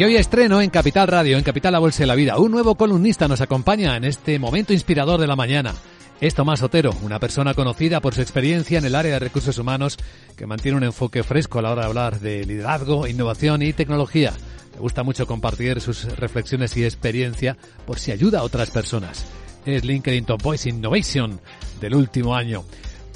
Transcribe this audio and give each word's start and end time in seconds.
Y 0.00 0.04
hoy 0.04 0.16
estreno 0.16 0.62
en 0.62 0.70
Capital 0.70 1.08
Radio, 1.08 1.36
en 1.36 1.44
Capital 1.44 1.74
La 1.74 1.78
Bolsa 1.78 2.04
de 2.04 2.06
la 2.06 2.14
Vida. 2.14 2.38
Un 2.38 2.52
nuevo 2.52 2.74
columnista 2.74 3.28
nos 3.28 3.42
acompaña 3.42 3.98
en 3.98 4.04
este 4.04 4.38
momento 4.38 4.72
inspirador 4.72 5.20
de 5.20 5.26
la 5.26 5.36
mañana. 5.36 5.74
Es 6.22 6.34
Tomás 6.34 6.62
Otero, 6.62 6.94
una 7.02 7.18
persona 7.18 7.52
conocida 7.52 8.00
por 8.00 8.14
su 8.14 8.22
experiencia 8.22 8.78
en 8.78 8.86
el 8.86 8.94
área 8.94 9.12
de 9.12 9.18
recursos 9.18 9.58
humanos 9.58 9.98
que 10.38 10.46
mantiene 10.46 10.78
un 10.78 10.84
enfoque 10.84 11.22
fresco 11.22 11.58
a 11.58 11.62
la 11.62 11.72
hora 11.72 11.82
de 11.82 11.88
hablar 11.88 12.18
de 12.18 12.46
liderazgo, 12.46 13.06
innovación 13.06 13.60
y 13.60 13.74
tecnología. 13.74 14.32
Me 14.72 14.80
gusta 14.80 15.02
mucho 15.02 15.26
compartir 15.26 15.82
sus 15.82 16.04
reflexiones 16.16 16.74
y 16.78 16.84
experiencia 16.84 17.58
por 17.86 17.98
si 17.98 18.10
ayuda 18.10 18.38
a 18.38 18.44
otras 18.44 18.70
personas. 18.70 19.26
Es 19.66 19.84
LinkedIn 19.84 20.24
Top 20.24 20.40
Voice 20.42 20.70
Innovation 20.70 21.38
del 21.78 21.94
último 21.94 22.34
año. 22.34 22.64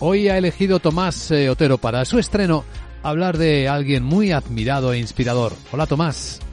Hoy 0.01 0.29
ha 0.29 0.37
elegido 0.37 0.80
Tomás 0.80 1.30
eh, 1.30 1.48
Otero 1.48 1.79
para 1.79 2.05
su 2.05 2.19
estreno 2.19 2.62
hablar 3.02 3.38
de 3.38 3.71
alguien 3.71 4.05
muy 4.05 4.32
admirado 4.32 4.93
e 4.93 4.98
inspirador. 4.98 5.55
Hola 5.73 5.87
Tomás. 5.87 6.44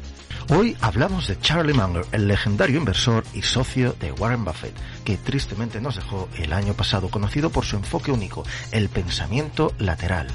Hoy 0.54 0.76
hablamos 0.82 1.30
de 1.30 1.40
Charlie 1.40 1.74
Munger, 1.74 2.06
el 2.12 2.28
legendario 2.28 2.78
inversor 2.78 3.24
y 3.34 3.42
socio 3.42 3.94
de 3.94 4.12
Warren 4.12 4.44
Buffett, 4.44 4.76
que 5.06 5.16
tristemente 5.16 5.80
nos 5.80 5.96
dejó 5.96 6.28
el 6.38 6.52
año 6.52 6.74
pasado, 6.74 7.08
conocido 7.10 7.50
por 7.52 7.64
su 7.64 7.78
enfoque 7.78 8.12
único, 8.12 8.44
el 8.74 8.90
pensamiento 8.90 9.72
lateral. 9.80 10.28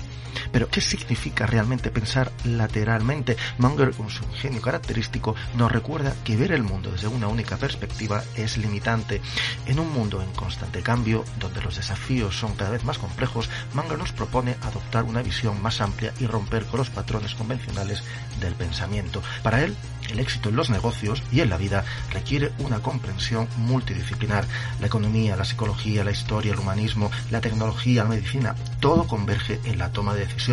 Pero, 0.56 0.70
¿qué 0.70 0.80
significa 0.80 1.44
realmente 1.44 1.90
pensar 1.90 2.32
lateralmente? 2.44 3.36
Munger, 3.58 3.90
con 3.90 4.08
su 4.08 4.24
ingenio 4.24 4.62
característico, 4.62 5.34
nos 5.54 5.70
recuerda 5.70 6.14
que 6.24 6.34
ver 6.34 6.50
el 6.50 6.62
mundo 6.62 6.90
desde 6.90 7.08
una 7.08 7.28
única 7.28 7.58
perspectiva 7.58 8.24
es 8.36 8.56
limitante. 8.56 9.20
En 9.66 9.78
un 9.78 9.92
mundo 9.92 10.22
en 10.22 10.32
constante 10.32 10.80
cambio, 10.80 11.26
donde 11.38 11.60
los 11.60 11.76
desafíos 11.76 12.38
son 12.38 12.54
cada 12.54 12.70
vez 12.70 12.84
más 12.84 12.96
complejos, 12.96 13.50
Munger 13.74 13.98
nos 13.98 14.12
propone 14.12 14.56
adoptar 14.62 15.04
una 15.04 15.20
visión 15.20 15.60
más 15.60 15.82
amplia 15.82 16.14
y 16.20 16.26
romper 16.26 16.64
con 16.64 16.78
los 16.78 16.88
patrones 16.88 17.34
convencionales 17.34 18.02
del 18.40 18.54
pensamiento. 18.54 19.22
Para 19.42 19.62
él, 19.62 19.76
el 20.08 20.20
éxito 20.20 20.48
en 20.48 20.56
los 20.56 20.70
negocios 20.70 21.22
y 21.32 21.40
en 21.40 21.50
la 21.50 21.58
vida 21.58 21.84
requiere 22.12 22.52
una 22.60 22.78
comprensión 22.78 23.46
multidisciplinar. 23.58 24.46
La 24.80 24.86
economía, 24.86 25.36
la 25.36 25.44
psicología, 25.44 26.02
la 26.02 26.12
historia, 26.12 26.54
el 26.54 26.60
humanismo, 26.60 27.10
la 27.30 27.42
tecnología, 27.42 28.04
la 28.04 28.10
medicina, 28.10 28.54
todo 28.80 29.06
converge 29.06 29.60
en 29.64 29.76
la 29.76 29.90
toma 29.90 30.14
de 30.14 30.20
decisiones. 30.20 30.45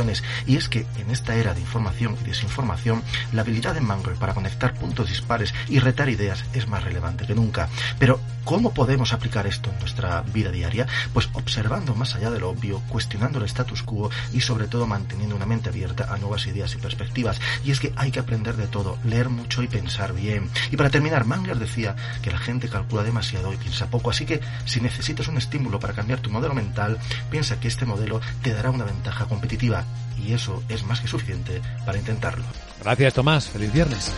Y 0.47 0.57
es 0.57 0.69
que 0.69 0.87
en 0.97 1.11
esta 1.11 1.35
era 1.35 1.53
de 1.53 1.61
información 1.61 2.17
y 2.21 2.27
desinformación, 2.27 3.03
la 3.31 3.41
habilidad 3.41 3.75
de 3.75 3.81
Munger 3.81 4.15
para 4.15 4.33
conectar 4.33 4.73
puntos 4.73 5.09
dispares 5.09 5.53
y 5.69 5.79
retar 5.79 6.09
ideas 6.09 6.43
es 6.53 6.67
más 6.67 6.83
relevante 6.83 7.27
que 7.27 7.35
nunca. 7.35 7.69
Pero, 7.99 8.19
¿cómo 8.43 8.73
podemos 8.73 9.13
aplicar 9.13 9.45
esto 9.45 9.69
en 9.69 9.79
nuestra 9.79 10.21
vida 10.21 10.51
diaria? 10.51 10.87
Pues 11.13 11.29
observando 11.33 11.93
más 11.93 12.15
allá 12.15 12.31
de 12.31 12.39
lo 12.39 12.49
obvio, 12.49 12.81
cuestionando 12.89 13.37
el 13.37 13.45
status 13.45 13.83
quo 13.83 14.09
y 14.33 14.41
sobre 14.41 14.67
todo 14.67 14.87
manteniendo 14.87 15.35
una 15.35 15.45
mente 15.45 15.69
abierta 15.69 16.11
a 16.11 16.17
nuevas 16.17 16.47
ideas 16.47 16.73
y 16.73 16.77
perspectivas. 16.77 17.39
Y 17.63 17.71
es 17.71 17.79
que 17.79 17.93
hay 17.95 18.11
que 18.11 18.19
aprender 18.19 18.55
de 18.55 18.67
todo, 18.67 18.97
leer 19.03 19.29
mucho 19.29 19.61
y 19.61 19.67
pensar 19.67 20.13
bien. 20.13 20.49
Y 20.71 20.77
para 20.77 20.89
terminar, 20.89 21.25
Munger 21.25 21.57
decía 21.57 21.95
que 22.23 22.31
la 22.31 22.39
gente 22.39 22.67
calcula 22.67 23.03
demasiado 23.03 23.53
y 23.53 23.57
piensa 23.57 23.87
poco. 23.91 24.09
Así 24.09 24.25
que 24.25 24.41
si 24.65 24.81
necesitas 24.81 25.27
un 25.27 25.37
estímulo 25.37 25.79
para 25.79 25.93
cambiar 25.93 26.19
tu 26.19 26.31
modelo 26.31 26.55
mental, 26.55 26.97
piensa 27.29 27.59
que 27.59 27.67
este 27.67 27.85
modelo 27.85 28.19
te 28.41 28.53
dará 28.53 28.71
una 28.71 28.85
ventaja 28.85 29.25
competitiva. 29.25 29.82
Y 30.23 30.33
eso 30.33 30.63
es 30.69 30.83
más 30.83 31.01
que 31.01 31.07
suficiente 31.07 31.61
para 31.85 31.97
intentarlo. 31.97 32.45
Gracias 32.81 33.13
Tomás, 33.13 33.49
feliz 33.49 33.73
viernes. 33.73 34.13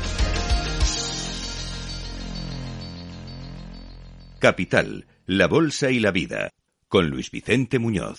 Capital, 4.39 5.07
la 5.25 5.47
Bolsa 5.47 5.89
y 5.89 5.99
la 5.99 6.11
Vida, 6.11 6.51
con 6.87 7.09
Luis 7.09 7.31
Vicente 7.31 7.79
Muñoz. 7.79 8.13